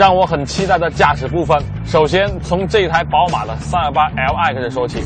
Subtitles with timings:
[0.00, 5.02] 让我很期待的驾驶部分，首先从这台宝马的 328Li 开始说起。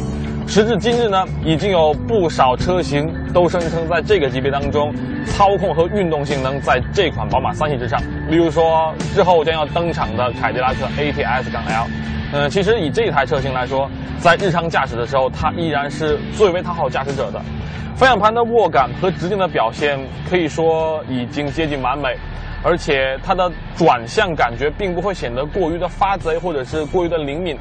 [0.47, 4.95] 时至今日呢，已经有不少车型都声称在这个级别当中，
[5.27, 8.01] 操控和运动性能在这款宝马三系之上。
[8.29, 11.87] 例如说，之后将要登场的凯迪拉克 ATS-L，
[12.33, 17.43] 嗯，其实以这台车型来说，在日常驾驶的时候，它依然是最为讨好驾驶者的。
[17.97, 19.99] 方向盘的握感和直径的表现，
[20.31, 22.17] 可以说已经接近完美。
[22.65, 27.57] 而且它的转向感觉并不会显得过于的发贼或者是过于的灵敏，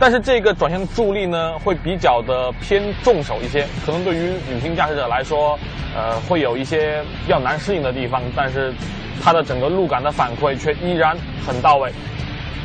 [0.00, 5.58] 但是这个转向助力呢会比较的偏重手一些，可能对于女性驾驶者来说，
[5.94, 8.72] 呃会有一些比较难适应的地方，但是
[9.22, 11.14] 它的整个路感的反馈却依然
[11.46, 11.92] 很到位。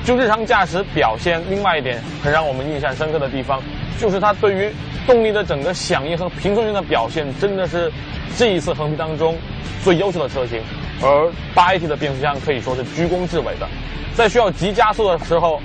[0.05, 3.61] 就日常驾驶表现，另外一点很让我们印象深刻的地方，
[3.99, 4.71] 就是它对于
[5.05, 7.91] 动力的整个响应和平顺性的表现，真的是
[8.37, 9.37] 这一次横批当中
[9.83, 10.61] 最优秀的车型。
[11.03, 13.67] 而八 AT 的变速箱可以说是居功至伟的，
[14.15, 15.61] 在需要急加速的时候，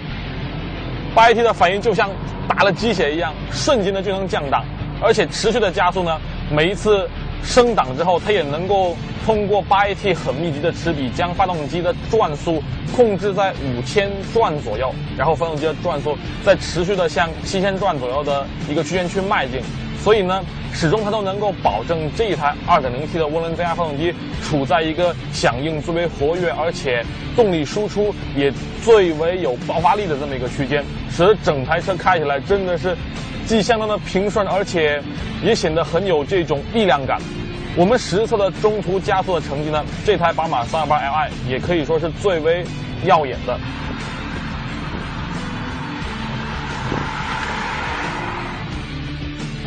[1.14, 2.10] 八 AT 的反应就像
[2.48, 4.64] 打了鸡血一样，瞬间的就能降档，
[5.00, 6.18] 而且持续的加速呢，
[6.50, 7.08] 每一次
[7.44, 12.60] 升档之后，它也能够通过八 AT 很密集的齿比，将发动机的转速
[12.96, 19.60] 控制在五千转左右，然后发动机的转速在持续的向七千转左右的一个区间去迈进。
[20.08, 20.42] 所以呢，
[20.72, 24.10] 始终它都能够保证这一台 2.0T 的涡轮增压发动机
[24.42, 27.04] 处在一个响应最为活跃，而且
[27.36, 28.50] 动力输出也
[28.82, 32.96] 最为有爆发力的这么一个区间，使得整台车开起来真的是
[33.44, 34.98] 既相当的平顺，而且
[35.44, 37.20] 也显得很有这种力量感。
[37.76, 42.64] 我们实测的中途加速的成绩呢，这台宝马 328Li 也可以说是最为
[43.04, 43.60] 耀眼的。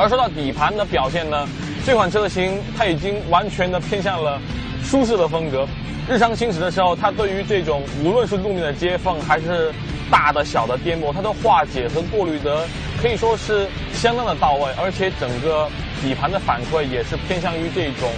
[0.02, 1.48] 而说到底盘的表现呢，
[1.86, 4.42] 这款车型它已经完全的偏向了
[4.84, 5.68] 舒适的风格。
[6.10, 9.72] 日常行驶的时候，它对于这种无论是路面的接缝还是
[10.10, 12.66] 大的小的颠簸，它的化解和过滤得
[13.00, 15.70] 可以说是相当的到位，而且整个
[16.02, 18.10] 底盘的反馈也是偏向于这种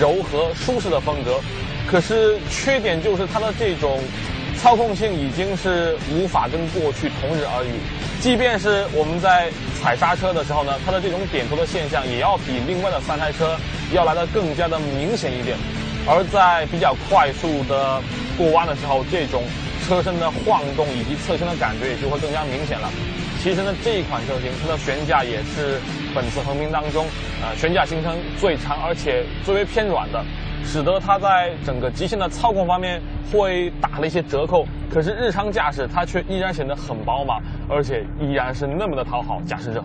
[0.00, 1.38] 柔和舒适的风格。
[1.86, 4.00] 可是缺点就是它的这种
[4.60, 7.78] 操控性已经是无法跟过去同日而语。
[8.20, 9.48] 即便是我们在
[9.80, 13.56] 踩刹车的时候呢，它的这种点头的现象也要比另外的三台车
[13.92, 15.56] 要来的更加的明显一点。
[16.06, 18.02] 而在比较快速的
[18.36, 19.44] 过弯的时候，这种
[19.86, 22.90] 车身的晃动以及侧倾的感觉也就会更加明显了。
[23.40, 25.78] 其实呢，这一款车型它的悬架也是
[26.14, 27.06] 本次横评当中，
[27.40, 30.24] 呃，悬架行程最长而且最为偏软的。
[30.64, 33.00] 使得它在整个极限的操控方面
[33.32, 39.82] 会打了一些折扣，可是日常驾驶它却依然显得很饱满，而且依然是那么的讨好驾驶者。